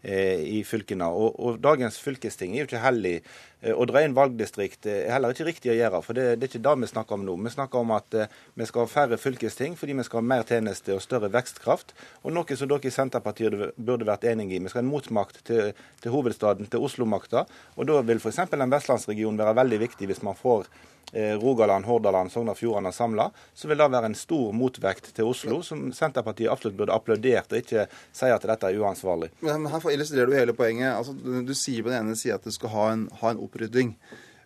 eh, 0.03 0.44
i 0.60 0.63
fylkene. 0.68 1.08
Og, 1.10 1.39
og, 1.39 1.60
Dagens 1.63 2.00
fylkesting 2.03 2.53
er 2.53 2.63
jo 2.63 2.70
ikke 2.72 2.84
hellig. 2.84 3.15
Eh, 3.63 3.72
å 3.72 3.86
dra 3.88 4.01
inn 4.03 4.15
valgdistrikt 4.15 4.89
er 4.91 5.12
heller 5.13 5.32
ikke 5.32 5.48
riktig 5.48 5.72
å 5.72 5.77
gjøre, 5.77 6.01
for 6.03 6.17
det, 6.17 6.25
det 6.36 6.48
er 6.48 6.51
ikke 6.51 6.63
det 6.67 6.75
vi 6.82 6.89
snakker 6.91 7.15
om 7.15 7.25
nå. 7.27 7.38
Vi 7.46 7.53
snakker 7.53 7.79
om 7.79 7.93
at 7.96 8.17
uh, 8.20 8.39
vi 8.60 8.67
skal 8.67 8.84
ha 8.84 8.91
færre 8.91 9.20
fylkesting 9.22 9.77
fordi 9.79 9.96
vi 9.96 10.05
skal 10.08 10.20
ha 10.20 10.29
mer 10.34 10.43
tjeneste 10.48 10.98
og 10.98 11.03
større 11.03 11.32
vekstkraft. 11.32 11.93
Og 12.24 12.36
noe 12.36 12.60
som 12.60 12.72
dere 12.72 12.91
i 12.91 12.93
Senterpartiet 12.93 13.77
burde 13.77 14.10
vært 14.10 14.27
enig 14.27 14.50
i. 14.51 14.60
Vi 14.60 14.72
skal 14.72 14.82
ha 14.82 14.86
en 14.86 14.91
motmakt 14.91 15.39
til, 15.48 15.72
til 16.03 16.15
hovedstaden, 16.15 16.67
til 16.67 16.84
Oslo-makta. 16.84 17.46
Og 17.77 17.88
da 17.88 18.01
vil 18.03 18.20
f.eks. 18.20 18.43
en 18.51 18.75
vestlandsregion 18.75 19.39
være 19.39 19.55
veldig 19.63 19.79
viktig 19.88 20.12
hvis 20.12 20.25
man 20.27 20.36
får 20.39 20.67
Eh, 21.15 21.39
Rogaland, 21.39 21.86
Hordaland, 21.86 22.32
Sogn 22.32 22.50
og 22.50 22.58
Fjordane 22.58 22.89
samla, 22.91 23.27
så 23.53 23.67
vil 23.70 23.77
det 23.77 23.86
være 23.93 24.08
en 24.10 24.15
stor 24.17 24.53
motvekt 24.58 25.12
til 25.13 25.27
Oslo, 25.29 25.60
som 25.62 25.91
Senterpartiet 25.93 26.50
absolutt 26.50 26.79
burde 26.79 26.96
applaudert, 26.96 27.51
og 27.53 27.60
ikke 27.60 27.84
si 28.10 28.32
at 28.34 28.48
dette 28.50 28.72
er 28.72 28.79
uansvarlig. 28.82 29.29
Men 29.46 29.67
Her 29.70 29.86
illustrerer 29.91 30.32
du 30.32 30.34
hele 30.34 30.55
poenget. 30.58 30.89
Altså, 30.96 31.13
du 31.13 31.53
sier 31.53 31.86
på 31.86 31.93
den 31.93 32.08
ene 32.08 32.17
sida 32.17 32.39
at 32.39 32.48
du 32.48 32.55
skal 32.55 32.74
ha 32.74 32.88
en, 32.96 33.05
ha 33.22 33.29
en 33.29 33.43
opprydding 33.53 33.93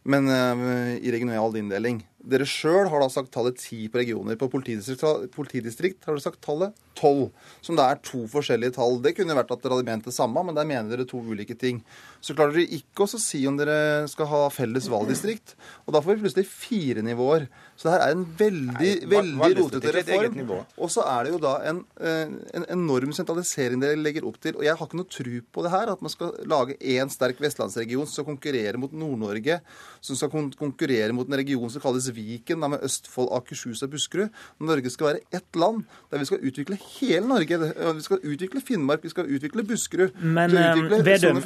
men 0.03 0.27
uh, 0.27 0.95
i 0.99 1.11
regional 1.11 1.55
inndeling. 1.55 2.03
Dere 2.27 2.47
sjøl 2.49 2.89
har 2.91 3.03
da 3.03 3.07
sagt 3.11 3.31
tallet 3.33 3.59
ti 3.61 3.85
på 3.91 4.01
regioner. 4.01 4.37
På 4.39 4.49
politidistrikt, 4.51 5.31
politidistrikt 5.35 6.07
har 6.07 6.15
dere 6.17 6.25
sagt 6.25 6.41
tallet 6.43 6.75
tolv. 6.97 7.29
Som 7.61 7.77
det 7.77 7.85
er 7.85 8.01
to 8.05 8.23
forskjellige 8.31 8.75
tall. 8.77 8.99
Det 9.03 9.13
kunne 9.17 9.37
vært 9.37 9.53
at 9.53 9.63
dere 9.63 9.77
hadde 9.77 9.87
ment 9.87 10.07
det 10.07 10.15
samme, 10.15 10.43
men 10.45 10.57
der 10.57 10.67
mener 10.67 10.93
dere 10.93 11.07
to 11.09 11.21
ulike 11.21 11.57
ting. 11.59 11.81
Så 12.23 12.35
klarer 12.37 12.57
dere 12.57 12.79
ikke 12.79 13.05
å 13.05 13.21
si 13.21 13.43
om 13.49 13.57
dere 13.59 14.07
skal 14.11 14.29
ha 14.31 14.41
felles 14.53 14.89
valgdistrikt. 14.91 15.55
Og 15.85 15.93
da 15.95 16.01
får 16.03 16.17
vi 16.17 16.25
plutselig 16.25 16.47
fire 16.49 17.03
nivåer. 17.05 17.47
Så 17.77 17.87
det 17.87 17.95
her 17.95 18.05
er 18.07 18.15
en 18.15 18.25
veldig, 18.39 18.91
Nei, 19.05 19.11
veldig 19.13 19.51
rotete 19.61 19.93
reform. 19.99 20.55
Og 20.81 20.91
så 20.93 21.05
er 21.05 21.27
det 21.27 21.35
jo 21.35 21.41
da 21.43 21.53
en, 21.69 21.83
eh, 22.01 22.33
en, 22.57 22.67
enorm 22.73 23.13
sentralisering 23.15 23.83
dere 23.83 23.99
legger 23.99 24.25
opp 24.27 24.39
til. 24.41 24.57
Og 24.57 24.65
jeg 24.65 24.75
har 24.75 24.89
ikke 24.89 24.99
noe 24.99 25.13
tru 25.13 25.33
på 25.53 25.65
det 25.65 25.73
her, 25.75 25.93
at 25.93 26.01
man 26.01 26.13
skal 26.13 26.33
lage 26.49 26.77
én 26.81 27.11
sterk 27.13 27.39
vestlandsregion 27.43 28.09
som 28.09 28.25
konkurrerer 28.27 28.81
mot 28.81 28.91
Nord-Norge, 28.91 29.61
som 30.01 30.17
skal 30.17 30.33
konkurrere 30.57 31.13
mot 31.15 31.29
en 31.29 31.39
region 31.39 31.69
som 31.69 31.83
kalles 31.83 32.09
Viken, 32.17 32.63
da 32.63 32.71
med 32.73 32.83
Østfold, 32.87 33.29
Akershus 33.37 33.83
og 33.85 33.93
Buskerud. 33.93 34.33
Norge 34.67 34.91
skal 34.93 35.11
være 35.11 35.23
ett 35.39 35.59
land 35.59 35.85
der 36.11 36.21
vi 36.21 36.29
skal 36.29 36.43
utvikle 36.49 36.79
hele 36.97 37.25
Norge. 37.29 37.59
Vi 37.97 38.05
skal 38.05 38.23
utvikle 38.23 38.61
Finnmark, 38.63 39.05
vi 39.05 39.13
skal 39.13 39.29
utvikle 39.37 39.65
Buskerud. 39.67 40.17
Men 40.21 40.55
utvikle 40.55 41.01
Vedum, 41.07 41.41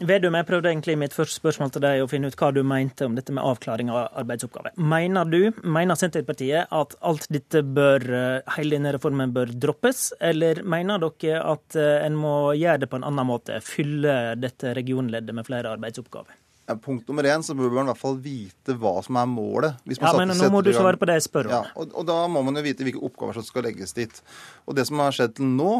Vedum, 0.00 0.38
jeg 0.40 0.48
prøvde 0.48 0.72
egentlig 0.72 0.96
mitt 1.00 1.16
første 1.16 1.38
spørsmål 1.40 1.74
til 1.74 1.84
deg 1.84 2.02
å 2.04 2.10
finne 2.10 2.30
ut 2.30 2.38
hva 2.40 2.50
du 2.54 2.62
mente 2.66 3.06
om 3.06 3.16
dette 3.18 3.34
med 3.34 3.44
avklaring 3.44 3.92
av 3.92 4.08
arbeidsoppgaver. 4.24 4.76
Mener 4.80 5.28
du 5.28 5.40
Mener 5.64 5.98
Senterpartiet 5.98 6.70
at 6.74 6.96
alt 7.04 7.26
dette 7.32 7.62
bør, 7.64 8.04
eh, 8.04 8.54
hele 8.56 8.76
denne 8.76 8.94
reformen 8.96 9.32
bør 9.34 9.52
droppes, 9.52 10.12
eller 10.20 10.62
mener 10.62 11.02
dere 11.02 11.42
at 11.54 11.76
eh, 11.78 12.06
en 12.06 12.16
må 12.18 12.36
gjøre 12.58 12.84
det 12.84 12.90
på 12.92 13.00
en 13.00 13.06
annen 13.10 13.28
måte? 13.28 13.60
Fylle 13.64 14.34
dette 14.40 14.74
regionleddet 14.76 15.34
med 15.36 15.46
flere 15.46 15.74
arbeidsoppgaver? 15.76 16.43
Ja, 16.64 16.76
punkt 16.80 17.08
nummer 17.10 17.26
én 17.28 17.42
så 17.44 17.52
bør 17.56 17.72
man 17.74 17.84
i 17.84 17.92
hvert 17.92 18.00
fall 18.00 18.16
vite 18.24 18.76
hva 18.80 18.94
som 19.04 19.18
er 19.20 19.26
målet. 19.28 19.82
ja, 19.92 20.12
men 20.16 20.32
Nå 20.32 20.48
må 20.52 20.62
du 20.64 20.70
svare 20.72 20.96
på 20.96 21.08
det 21.10 21.18
jeg 21.18 21.26
spør 21.26 21.50
om. 21.50 21.52
Ja, 21.52 21.62
og, 21.76 21.92
og, 21.92 22.06
da 22.08 22.22
må 22.32 22.40
man 22.46 22.56
jo 22.56 22.64
vite 22.64 22.86
hvilke 22.86 23.02
oppgaver 23.04 23.36
som 23.36 23.44
skal 23.44 23.66
legges 23.68 23.92
dit. 23.92 24.22
Og 24.64 24.78
Det 24.78 24.86
som 24.88 25.02
har 25.04 25.12
skjedd 25.12 25.36
til 25.36 25.50
nå, 25.58 25.74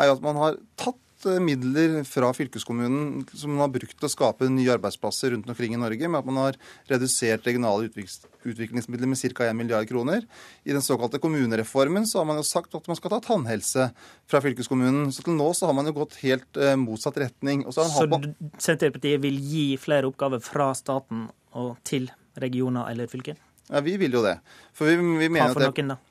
er 0.00 0.08
jo 0.08 0.16
at 0.16 0.24
man 0.24 0.40
har 0.40 0.56
tatt 0.80 0.96
Eh, 1.26 1.40
midler 1.40 2.04
fra 2.08 2.30
fylkeskommunen 2.32 3.26
som 3.34 3.52
man 3.52 3.66
har 3.66 3.72
brukt 3.74 3.96
til 3.98 4.08
å 4.08 4.10
skape 4.10 4.46
nye 4.48 4.72
arbeidsplasser 4.72 5.34
rundt 5.34 5.50
omkring 5.52 5.74
i 5.76 5.80
Norge, 5.80 6.08
med 6.08 6.22
at 6.22 6.28
man 6.28 6.38
har 6.40 6.56
redusert 6.88 7.44
regionale 7.44 7.90
utviklingsmidler 7.90 9.10
med 9.10 9.20
ca. 9.36 9.50
1 9.50 9.58
milliard 9.58 9.88
kroner. 9.88 10.24
I 10.64 10.72
den 10.72 10.84
såkalte 10.84 11.20
kommunereformen 11.20 12.08
så 12.08 12.22
har 12.22 12.28
man 12.30 12.40
jo 12.40 12.46
sagt 12.46 12.74
at 12.74 12.88
man 12.88 12.96
skal 12.96 13.12
ta 13.12 13.20
tannhelse 13.28 13.90
fra 14.30 14.40
fylkeskommunen. 14.40 15.12
Så 15.12 15.26
til 15.26 15.36
nå 15.36 15.50
så 15.56 15.68
har 15.68 15.76
man 15.76 15.90
jo 15.90 15.98
gått 16.00 16.16
helt 16.24 16.56
eh, 16.56 16.76
motsatt 16.80 17.20
retning. 17.20 17.66
så 17.68 17.84
så 17.84 18.08
Senterpartiet 18.56 19.20
vil 19.20 19.36
gi 19.44 19.66
flere 19.80 20.08
oppgaver 20.08 20.40
fra 20.40 20.72
staten 20.78 21.28
og 21.52 21.76
til 21.84 22.08
regioner 22.40 22.88
eller 22.88 23.10
fylker? 23.10 23.36
Ja, 23.68 23.82
vi 23.84 23.98
vil 24.00 24.16
jo 24.16 24.24
det. 24.24 24.38
For 24.72 24.88
vi, 24.88 24.96
vi 24.96 25.28
mener 25.28 25.52
Hva 25.52 25.58
for 25.58 25.68
noen, 25.68 25.92
da? 25.92 26.09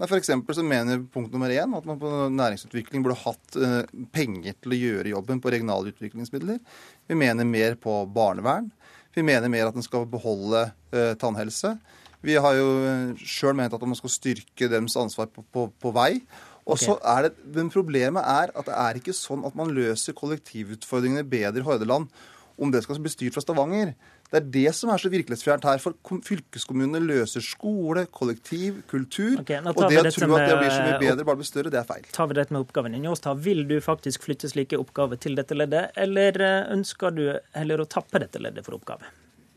Nei, 0.00 0.08
for 0.08 0.56
så 0.56 0.64
mener 0.64 1.02
punkt 1.12 1.34
nummer 1.34 1.52
én 1.52 1.74
at 1.76 1.84
man 1.84 1.98
på 2.00 2.10
næringsutvikling 2.32 3.02
burde 3.04 3.18
hatt 3.20 3.56
eh, 3.60 3.82
penger 4.14 4.54
til 4.56 4.72
å 4.72 4.78
gjøre 4.78 5.12
jobben 5.12 5.42
på 5.44 5.52
regionale 5.52 5.92
utviklingsmidler. 5.92 6.56
Vi 7.10 7.18
mener 7.20 7.44
mer 7.44 7.76
på 7.76 7.98
barnevern. 8.08 8.70
Vi 9.12 9.24
mener 9.26 9.52
mer 9.52 9.68
at 9.68 9.76
en 9.76 9.84
skal 9.84 10.08
beholde 10.08 10.70
eh, 10.96 11.12
tannhelse. 11.20 11.74
Vi 12.24 12.38
har 12.40 12.56
jo 12.56 12.70
eh, 12.80 13.12
sjøl 13.20 13.58
ment 13.58 13.76
at 13.76 13.84
man 13.84 13.98
skal 13.98 14.14
styrke 14.14 14.70
deres 14.72 14.96
ansvar 14.96 15.28
på, 15.34 15.44
på, 15.52 15.68
på 15.76 15.92
vei. 15.92 16.14
Så 16.80 16.94
er 17.04 17.26
det, 17.26 17.32
Men 17.52 17.68
problemet 17.72 18.24
er 18.24 18.52
at 18.54 18.68
det 18.68 18.76
er 18.78 18.98
ikke 19.00 19.16
sånn 19.16 19.44
at 19.44 19.56
man 19.58 19.72
løser 19.74 20.16
kollektivutfordringene 20.16 21.26
bedre 21.28 21.60
i 21.60 21.66
Hordaland 21.66 22.08
om 22.60 22.72
det 22.72 22.84
skal 22.84 23.00
bli 23.00 23.12
styrt 23.12 23.36
fra 23.36 23.42
Stavanger. 23.44 23.92
Det 24.30 24.38
er 24.38 24.50
det 24.54 24.72
som 24.78 24.92
er 24.94 25.02
så 25.02 25.10
virkelighetsfjernt 25.10 25.64
her. 25.66 25.80
For 25.82 26.20
fylkeskommunene 26.26 27.00
løser 27.02 27.42
skole, 27.42 28.04
kollektiv, 28.14 28.82
kultur. 28.90 29.40
Okay, 29.42 29.58
og 29.58 29.80
det 29.90 30.04
å 30.04 30.12
tro 30.14 30.28
at 30.38 30.46
det 30.46 30.58
blir 30.60 30.70
så 30.70 30.84
mye 30.86 31.00
bedre, 31.02 31.26
bare 31.26 31.40
blir 31.40 31.48
større, 31.48 31.72
det 31.74 31.80
er 31.82 31.88
feil. 31.88 32.06
Tar 32.14 32.30
vi 32.30 32.38
dette 32.38 32.54
med 32.54 32.62
oppgaven 32.62 32.94
i 32.94 33.02
Njåstad. 33.02 33.40
Vil 33.42 33.64
du 33.70 33.80
faktisk 33.82 34.28
flytte 34.28 34.52
slike 34.52 34.78
oppgaver 34.78 35.18
til 35.18 35.34
dette 35.38 35.58
leddet, 35.58 35.90
eller 35.98 36.38
eh, 36.46 36.60
ønsker 36.76 37.16
du 37.16 37.24
heller 37.58 37.82
å 37.82 37.88
tappe 37.90 38.22
dette 38.22 38.42
leddet 38.42 38.66
for 38.66 38.78
oppgaver? 38.78 39.10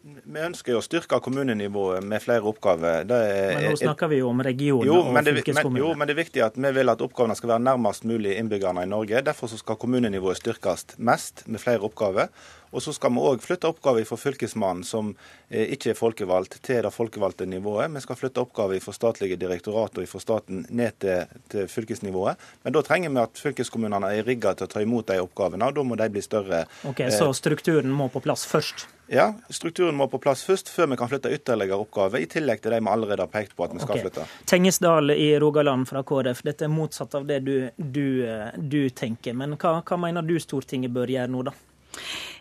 Vi 0.03 0.39
ønsker 0.43 0.75
å 0.75 0.81
styrke 0.83 1.15
kommunenivået 1.23 2.03
med 2.03 2.19
flere 2.19 2.43
oppgaver. 2.49 3.05
Er, 3.05 3.53
men 3.55 3.69
nå 3.69 3.77
snakker 3.79 4.09
vi 4.11 4.17
jo 4.19 4.31
om 4.33 4.41
regioner 4.43 4.89
jo, 4.89 4.97
og 4.99 5.15
fylkeskommuner. 5.15 5.79
jo, 5.79 5.91
men 5.95 6.09
det 6.09 6.15
er 6.17 6.19
viktig 6.19 6.43
at 6.43 6.57
vi 6.59 6.71
vil 6.75 6.91
at 6.91 7.03
oppgavene 7.05 7.37
skal 7.39 7.53
være 7.53 7.63
nærmest 7.69 8.03
mulig 8.09 8.33
innbyggerne 8.41 8.83
i 8.83 8.89
Norge. 8.91 9.21
Derfor 9.23 9.53
skal 9.53 9.79
kommunenivået 9.79 10.41
styrkes 10.41 10.97
mest 10.97 11.45
med 11.47 11.63
flere 11.63 11.87
oppgaver. 11.87 12.33
Og 12.73 12.81
så 12.83 12.93
skal 12.95 13.13
vi 13.13 13.21
òg 13.21 13.43
flytte 13.43 13.69
oppgaver 13.69 14.05
fra 14.09 14.17
Fylkesmannen, 14.17 14.83
som 14.87 15.13
eh, 15.49 15.69
ikke 15.75 15.93
er 15.93 15.99
folkevalgt, 15.99 16.57
til 16.65 16.81
det 16.85 16.93
folkevalgte 16.93 17.45
nivået. 17.49 17.91
Vi 17.93 18.01
skal 18.03 18.17
flytte 18.19 18.41
oppgaver 18.41 18.81
fra 18.83 18.95
statlige 18.95 19.37
direktorat 19.39 20.01
og 20.01 20.09
fra 20.09 20.23
staten 20.23 20.65
ned 20.69 20.97
til, 21.03 21.37
til, 21.53 21.69
fylkesnivået. 21.69 22.41
Men 22.65 22.75
da 22.75 22.81
trenger 22.85 23.13
vi 23.13 23.21
at 23.21 23.43
fylkeskommunene 23.45 24.09
er 24.17 24.25
rigga 24.27 24.55
til 24.57 24.67
å 24.67 24.73
ta 24.73 24.81
imot 24.81 25.11
de 25.11 25.21
oppgavene, 25.21 25.69
og 25.69 25.77
da 25.77 25.85
må 25.85 25.99
de 26.01 26.09
bli 26.13 26.25
større. 26.25 26.65
Ok, 26.89 27.05
Så 27.13 27.29
strukturen 27.37 27.93
må 27.93 28.09
på 28.09 28.23
plass 28.23 28.47
først? 28.49 28.87
Ja, 29.13 29.33
strukturen 29.49 29.97
må 29.99 30.07
på 30.09 30.17
plass 30.17 30.41
først, 30.47 30.71
før 30.71 30.87
vi 30.93 30.97
kan 30.97 31.09
flytte 31.11 31.29
ytterligere 31.35 31.77
oppgaver, 31.83 32.23
i 32.23 32.29
tillegg 32.31 32.63
til 32.63 32.73
de 32.73 32.79
vi 32.81 32.89
allerede 32.89 33.25
har 33.25 33.29
pekt 33.29 33.53
på 33.57 33.67
at 33.67 33.75
vi 33.75 33.83
skal 33.83 33.99
okay. 33.99 34.05
flytte. 34.07 34.27
Tengesdal 34.49 35.13
i 35.13 35.27
Rogaland 35.43 35.85
fra 35.89 36.01
KrF, 36.07 36.41
dette 36.47 36.65
er 36.65 36.71
motsatt 36.73 37.13
av 37.19 37.27
det 37.29 37.43
du, 37.45 37.55
du, 37.77 38.07
eh, 38.25 38.55
du 38.57 38.87
tenker. 38.95 39.35
Men 39.37 39.57
hva, 39.59 39.75
hva 39.85 39.99
mener 39.99 40.25
du 40.25 40.39
Stortinget 40.41 40.95
bør 40.95 41.13
gjøre 41.13 41.29
nå, 41.35 41.43
da? 41.51 41.53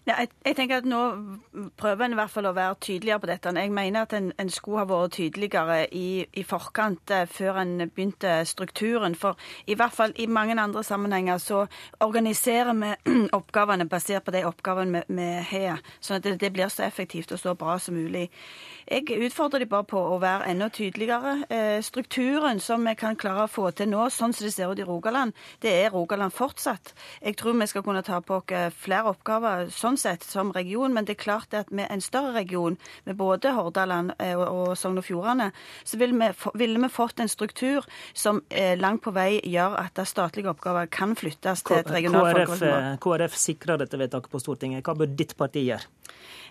Ja, 0.03 0.17
jeg, 0.19 0.33
jeg, 0.43 0.57
tenker 0.59 0.81
at 0.81 0.87
Nå 0.91 1.01
prøver 1.79 2.09
en 2.09 2.15
i 2.17 2.17
hvert 2.19 2.31
fall 2.33 2.49
å 2.51 2.55
være 2.57 2.75
tydeligere 2.83 3.23
på 3.23 3.29
dette. 3.31 3.51
Jeg 3.55 3.71
mener 3.71 4.03
at 4.03 4.15
en, 4.19 4.33
en 4.35 4.49
skulle 4.51 4.81
ha 4.83 4.87
vært 4.91 5.13
tydeligere 5.15 5.77
i, 5.95 6.25
i 6.27 6.43
forkant, 6.43 7.13
eh, 7.15 7.29
før 7.31 7.61
en 7.61 7.85
begynte 7.87 8.33
strukturen. 8.51 9.15
For 9.15 9.39
i 9.71 9.77
hvert 9.79 9.95
fall 9.95 10.15
i 10.19 10.27
mange 10.27 10.57
andre 10.59 10.83
sammenhenger 10.83 11.39
så 11.39 11.61
organiserer 12.03 12.75
vi 12.81 12.91
oppgavene 13.39 13.87
basert 13.87 14.27
på 14.27 14.35
de 14.35 14.43
oppgavene 14.49 15.05
vi, 15.07 15.29
har, 15.53 15.79
sånn 16.01 16.19
at 16.19 16.27
det, 16.27 16.35
det, 16.43 16.51
blir 16.57 16.73
så 16.73 16.83
effektivt 16.89 17.37
og 17.37 17.39
så 17.39 17.55
bra 17.55 17.79
som 17.79 17.95
mulig. 17.95 18.27
Jeg 18.91 19.07
utfordrer 19.29 19.63
de 19.63 19.71
bare 19.71 19.87
på 19.87 20.03
å 20.03 20.19
være 20.19 20.51
enda 20.51 20.67
tydeligere. 20.75 21.37
Eh, 21.47 21.79
strukturen 21.87 22.59
som 22.59 22.83
vi 22.91 22.97
kan 22.99 23.15
klare 23.15 23.47
å 23.47 23.53
få 23.55 23.71
til 23.71 23.93
nå, 23.95 24.11
sånn 24.11 24.35
som 24.35 24.51
det 24.51 24.55
ser 24.57 24.75
ut 24.75 24.83
i 24.83 24.89
Rogaland, 24.91 25.39
det 25.63 25.79
er 25.85 25.95
Rogaland 25.95 26.35
fortsatt. 26.35 26.91
Jeg 27.23 27.39
tror 27.39 27.55
vi 27.63 27.71
skal 27.71 27.87
kunne 27.87 28.03
ta 28.03 28.19
på 28.19 28.43
oss 28.43 28.77
flere 28.83 29.15
oppgaver. 29.15 29.71
sånn 29.71 29.92
sånn 29.93 30.01
sett 30.01 30.25
som 30.25 30.53
region, 30.53 30.93
men 30.95 31.07
det 31.07 31.17
er 31.17 31.23
klart 31.23 31.55
at 31.55 31.71
med 31.71 31.91
en 31.91 32.01
større 32.01 32.33
region, 32.37 32.79
med 33.05 33.17
både 33.17 33.53
Hordaland 33.53 34.15
eh, 34.19 34.37
og 34.37 34.77
Sogn 34.79 35.01
og 35.01 35.07
Fjordane, 35.07 35.51
så 35.85 35.99
ville 36.01 36.17
vi, 36.17 36.51
ville 36.59 36.81
vi, 36.81 36.93
fått 36.93 37.21
en 37.21 37.31
struktur 37.31 37.87
som 38.15 38.43
eh, 38.51 38.77
langt 38.79 39.03
på 39.05 39.13
vei 39.13 39.41
gjør 39.45 39.79
at 39.83 40.01
statlige 40.09 40.53
oppgaver 40.53 40.89
kan 40.93 41.17
flyttes 41.19 41.65
til 41.67 41.81
et 41.81 41.91
regionalt 41.93 42.33
folkevalgt 42.33 42.63
KrF, 42.63 43.01
KrF 43.03 43.39
sikrer 43.39 43.83
dette 43.83 44.01
vedtaket 44.01 44.33
på 44.33 44.41
Stortinget. 44.41 44.85
Hva 44.87 44.97
bør 44.97 45.13
ditt 45.13 45.37
parti 45.37 45.67
gjøre? 45.69 45.89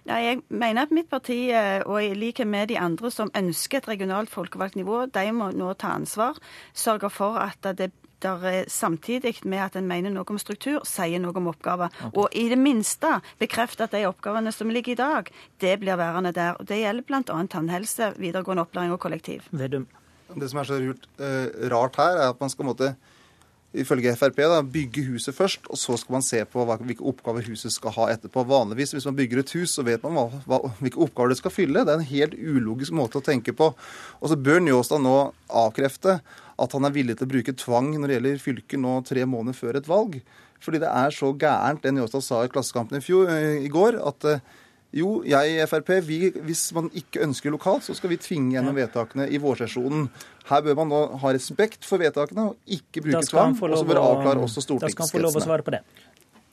Nei, 0.10 0.22
Jeg 0.26 0.42
mener 0.50 0.88
at 0.88 0.92
mitt 0.92 1.10
parti, 1.10 1.52
eh, 1.54 1.82
og 1.86 2.02
i 2.02 2.14
likhet 2.18 2.48
med 2.48 2.72
de 2.72 2.80
andre 2.80 3.12
som 3.12 3.30
ønsker 3.38 3.78
et 3.78 3.88
regionalt 3.88 4.30
folkevalgt 4.30 4.76
nivå, 4.76 5.06
de 5.14 5.32
må 5.32 5.52
nå 5.54 5.74
ta 5.74 5.94
ansvar. 5.94 6.40
Sørge 6.74 7.10
for 7.10 7.38
at 7.38 7.62
det 7.78 7.92
der 8.22 8.66
samtidig 8.70 9.36
med 9.44 9.58
at 9.58 9.76
en 9.76 9.88
mener 9.88 10.14
noe 10.14 10.26
om 10.30 10.40
struktur, 10.40 10.84
sier 10.86 11.22
noe 11.22 11.34
om 11.38 11.50
oppgaver. 11.52 11.90
Okay. 11.90 12.18
Og 12.22 12.36
i 12.38 12.48
det 12.52 12.58
minste 12.62 13.20
bekrefte 13.42 13.88
at 13.88 13.96
de 13.96 14.06
oppgavene 14.10 14.54
som 14.54 14.70
ligger 14.70 14.94
i 14.94 15.00
dag, 15.00 15.32
det 15.62 15.80
blir 15.82 15.98
værende 15.98 16.34
der. 16.36 16.54
Og 16.60 16.68
Det 16.70 16.82
gjelder 16.84 17.08
bl.a. 17.08 17.22
tannhelse, 17.48 18.14
videregående 18.18 18.62
opplæring 18.62 18.94
og 18.94 19.00
kollektiv. 19.00 19.48
Vedum. 19.52 19.88
Det 20.36 20.50
som 20.50 20.62
er 20.62 20.70
så 20.70 20.78
rart, 20.80 21.08
uh, 21.20 21.48
rart 21.74 21.98
her, 22.00 22.22
er 22.22 22.30
at 22.30 22.40
man 22.40 22.50
skal 22.50 22.66
måtte 22.66 22.96
ifølge 23.72 24.12
Frp 24.20 24.40
da, 24.52 24.60
bygge 24.68 25.06
huset 25.08 25.36
først, 25.36 25.68
og 25.72 25.80
så 25.80 25.96
skal 26.00 26.18
man 26.18 26.26
se 26.26 26.42
på 26.50 26.66
hva, 26.68 26.76
hvilke 26.82 27.06
oppgaver 27.08 27.46
huset 27.48 27.72
skal 27.72 27.94
ha 27.96 28.10
etterpå. 28.12 28.44
Vanligvis 28.50 28.92
hvis 28.96 29.08
man 29.08 29.18
bygger 29.20 29.42
et 29.42 29.54
hus, 29.56 29.78
så 29.78 29.86
vet 29.88 30.04
man 30.04 30.18
hva, 30.18 30.42
hva, 30.50 30.60
hvilke 30.82 31.00
oppgaver 31.06 31.32
det 31.32 31.40
skal 31.40 31.56
fylle. 31.56 31.86
Det 31.88 31.94
er 31.94 32.02
en 32.02 32.12
helt 32.12 32.36
ulogisk 32.36 32.96
måte 32.98 33.22
å 33.22 33.26
tenke 33.26 33.56
på. 33.56 33.72
Og 34.20 34.32
så 34.32 34.40
bør 34.40 34.60
Njåstad 34.66 35.04
nå 35.04 35.18
avkrefte 35.48 36.20
at 36.62 36.76
han 36.76 36.86
er 36.86 36.96
villig 36.96 37.18
til 37.18 37.30
å 37.30 37.32
bruke 37.32 37.56
tvang 37.58 37.94
når 37.96 38.08
det 38.08 38.18
gjelder 38.18 38.44
fylket 38.44 38.84
nå 38.84 38.98
tre 39.08 39.24
måneder 39.30 39.58
før 39.58 39.80
et 39.80 39.90
valg. 39.90 40.20
Fordi 40.62 40.82
det 40.84 40.92
er 40.92 41.16
så 41.16 41.32
gærent 41.34 41.82
det 41.82 41.96
Njåstad 41.96 42.26
sa 42.26 42.44
i 42.46 42.52
Klassekampen 42.52 43.00
i, 43.00 43.06
fjor, 43.06 43.32
eh, 43.34 43.64
i 43.66 43.72
går, 43.72 43.98
at 44.04 44.28
eh, 44.30 44.44
jo, 44.92 45.22
jeg 45.24 45.56
i 45.56 45.66
Frp, 45.72 45.94
vi, 46.04 46.20
hvis 46.44 46.66
man 46.76 46.90
ikke 46.92 47.24
ønsker 47.24 47.54
lokalt, 47.54 47.86
så 47.88 47.96
skal 47.96 48.12
vi 48.12 48.20
tvinge 48.20 48.58
gjennom 48.58 48.76
vedtakene 48.76 49.30
i 49.32 49.40
vårsesjonen. 49.40 50.10
Her 50.50 50.64
bør 50.66 50.82
man 50.82 50.92
da 50.92 51.02
ha 51.22 51.32
respekt 51.32 51.88
for 51.88 52.02
vedtakene 52.02 52.50
og 52.52 52.76
ikke 52.80 53.06
bruke 53.06 53.24
tvang. 53.30 53.56
Og 53.56 53.78
så 53.80 53.88
bør 53.88 54.02
avklare 54.04 54.44
også 54.44 54.66
stortingskretsene. 54.66 54.92
Da 54.92 55.08
skal 55.08 55.08
han 55.08 55.16
få 55.16 55.24
lov 55.30 55.40
å 55.40 55.46
svare 55.46 55.68
på 55.68 55.76
det. 55.78 55.86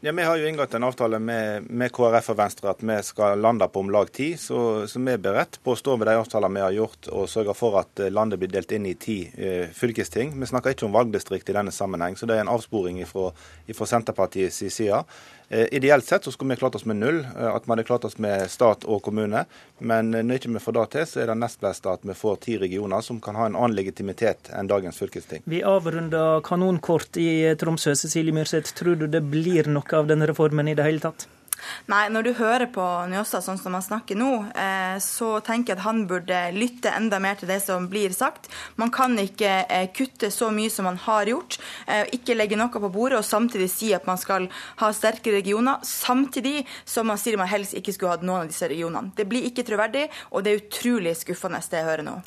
Ja, 0.00 0.12
Vi 0.12 0.22
har 0.22 0.36
jo 0.36 0.46
inngått 0.46 0.74
en 0.74 0.84
avtale 0.86 1.18
med, 1.18 1.64
med, 1.66 1.90
KrF 1.90 2.28
og 2.30 2.36
Venstre 2.38 2.70
at 2.70 2.82
vi 2.86 2.94
skal 3.02 3.40
lande 3.42 3.66
på 3.66 3.80
om 3.82 3.88
lag 3.90 4.12
ti. 4.14 4.28
Så, 4.38 4.86
så, 4.86 5.00
vi 5.02 5.16
er 5.16 5.18
beredt 5.18 5.58
på 5.64 5.74
å 5.74 5.78
stå 5.80 5.96
ved 5.98 6.06
de 6.06 6.14
avtaler 6.20 6.52
vi 6.54 6.62
har 6.62 6.76
gjort 6.76 7.08
og 7.10 7.24
sørge 7.26 7.56
for 7.58 7.80
at 7.80 8.04
eh, 8.04 8.12
landet 8.14 8.38
blir 8.38 8.52
delt 8.52 8.70
inn 8.76 8.86
i 8.86 8.94
ti 8.94 9.16
eh, 9.34 9.66
fylkesting. 9.74 10.36
Vi 10.38 10.50
snakker 10.52 10.76
ikke 10.76 10.86
om 10.86 10.94
valgdistrikt 10.94 11.50
i 11.50 11.56
denne 11.58 11.74
sammenheng, 11.74 12.14
så 12.14 12.30
det 12.30 12.36
er 12.38 12.44
en 12.44 12.52
avsporing 12.54 13.02
fra 13.10 13.90
Senterpartiets 13.90 14.62
side. 14.70 15.02
Eh, 15.50 15.66
ideelt 15.72 16.04
sett 16.04 16.24
så 16.24 16.32
skulle 16.32 16.54
vi 16.54 16.56
klart 16.56 16.74
oss 16.74 16.84
med 16.84 16.96
null, 16.96 17.26
eh, 17.38 17.54
at 17.54 17.62
vi 17.64 17.70
hadde 17.70 17.84
klart 17.84 18.04
oss 18.04 18.18
med 18.18 18.50
stat 18.50 18.84
og 18.84 19.00
kommune. 19.02 19.44
Men 19.78 20.12
eh, 20.14 20.22
når 20.22 20.42
ikke 20.42 20.52
vi 20.52 20.60
får 20.60 20.76
det 20.76 20.84
til, 20.92 21.06
så 21.08 21.22
er 21.22 21.32
det 21.32 21.38
nest 21.40 21.62
beste 21.64 21.88
at 21.88 22.04
vi 22.04 22.16
får 22.16 22.36
ti 22.44 22.58
regioner 22.60 23.00
som 23.04 23.20
kan 23.24 23.38
ha 23.38 23.46
en 23.48 23.56
annen 23.56 23.76
legitimitet 23.78 24.52
enn 24.52 24.68
dagens 24.68 25.00
fylkesting. 25.00 25.46
Vi 25.48 25.62
avrunder 25.64 26.42
kanonkort 26.44 27.16
i 27.16 27.54
Tromsø. 27.56 27.96
Cecilie 27.96 28.36
Myrseth, 28.36 28.76
tror 28.76 29.00
du 29.00 29.08
det 29.08 29.24
blir 29.24 29.72
noe 29.72 29.96
av 29.96 30.10
denne 30.10 30.28
reformen 30.28 30.68
i 30.68 30.76
det 30.76 30.84
hele 30.84 31.00
tatt? 31.08 31.28
Nei, 31.90 32.06
når 32.12 32.26
du 32.26 32.30
hører 32.38 32.68
på 32.72 32.84
Njåstad 33.10 33.44
sånn 33.44 33.60
som 33.60 33.76
han 33.76 33.84
snakker 33.84 34.18
nå, 34.18 34.30
eh, 34.54 34.98
så 35.02 35.38
tenker 35.44 35.72
jeg 35.72 35.78
at 35.78 35.86
han 35.86 36.04
burde 36.10 36.40
lytte 36.56 36.92
enda 36.94 37.20
mer 37.22 37.38
til 37.40 37.50
det 37.50 37.60
som 37.64 37.88
blir 37.90 38.14
sagt. 38.16 38.50
Man 38.80 38.92
kan 38.94 39.16
ikke 39.20 39.54
eh, 39.64 39.88
kutte 39.94 40.30
så 40.34 40.50
mye 40.54 40.72
som 40.72 40.88
man 40.88 41.00
har 41.04 41.30
gjort, 41.30 41.58
eh, 41.86 42.04
ikke 42.16 42.36
legge 42.38 42.58
noe 42.58 42.72
på 42.72 42.92
bordet 42.92 43.20
og 43.20 43.26
samtidig 43.26 43.70
si 43.72 43.92
at 43.96 44.06
man 44.08 44.20
skal 44.20 44.48
ha 44.82 44.92
sterke 44.96 45.34
regioner, 45.34 45.82
samtidig 45.86 46.62
som 46.84 47.08
man 47.10 47.20
sier 47.20 47.40
man 47.40 47.50
helst 47.50 47.76
ikke 47.78 47.96
skulle 47.96 48.16
hatt 48.16 48.26
noen 48.26 48.46
av 48.46 48.52
disse 48.52 48.68
regionene. 48.70 49.14
Det 49.16 49.28
blir 49.28 49.48
ikke 49.48 49.66
troverdig, 49.68 50.08
og 50.32 50.44
det 50.44 50.54
er 50.54 50.64
utrolig 50.64 51.16
skuffende 51.18 51.62
det 51.68 51.80
jeg 51.80 51.88
hører 51.88 52.06
nå. 52.06 52.20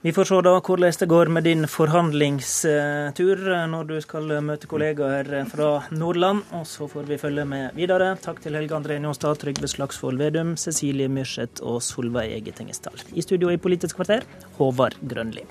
Vi 0.00 0.12
får 0.14 0.28
se 0.30 0.36
da 0.46 0.52
hvordan 0.62 0.94
det 0.94 1.06
går 1.10 1.30
med 1.34 1.42
din 1.42 1.66
forhandlingstur 1.66 3.40
når 3.66 3.88
du 3.88 3.96
skal 3.98 4.30
møte 4.46 4.68
kollegaer 4.70 5.26
fra 5.50 5.70
Nordland. 5.90 6.44
Og 6.54 6.68
så 6.70 6.86
får 6.86 7.08
vi 7.08 7.18
følge 7.18 7.42
med 7.42 7.74
videre. 7.74 8.12
Takk 8.22 8.38
til 8.44 8.54
Helge 8.54 8.78
André 8.78 9.00
Njåstad, 9.02 9.40
Trygve 9.42 9.66
Slagsvold 9.66 10.22
Vedum, 10.22 10.54
Cecilie 10.54 11.10
Myrseth 11.10 11.66
og 11.66 11.82
Solveig 11.82 12.30
Ege 12.36 12.54
Tengesdal. 12.54 13.02
I 13.10 13.26
studio 13.26 13.50
i 13.50 13.58
Politisk 13.58 13.98
kvarter, 13.98 14.22
Håvard 14.60 14.94
Grønli. 15.02 15.42